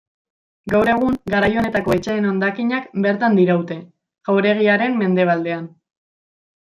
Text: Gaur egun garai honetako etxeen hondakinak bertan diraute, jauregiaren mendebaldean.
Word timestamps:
Gaur 0.73 0.87
egun 0.93 1.17
garai 1.33 1.49
honetako 1.63 1.93
etxeen 1.97 2.25
hondakinak 2.31 2.87
bertan 3.07 3.37
diraute, 3.43 3.77
jauregiaren 4.31 4.97
mendebaldean. 5.03 5.69